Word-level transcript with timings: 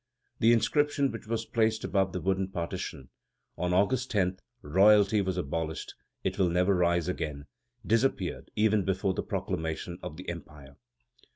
The 0.39 0.51
inscription 0.51 1.11
which 1.11 1.27
was 1.27 1.45
placed 1.45 1.83
above 1.83 2.11
the 2.11 2.19
wooden 2.21 2.47
partition: 2.47 3.09
"On 3.55 3.71
August 3.71 4.09
10 4.09 4.37
royalty 4.63 5.21
was 5.21 5.37
abolished; 5.37 5.93
it 6.23 6.39
will 6.39 6.49
never 6.49 6.73
rise 6.73 7.07
again," 7.07 7.45
disappeared 7.85 8.49
even 8.55 8.83
before 8.83 9.13
the 9.13 9.21
proclamation 9.21 9.99
of 10.01 10.17
the 10.17 10.27
Empire. 10.27 10.75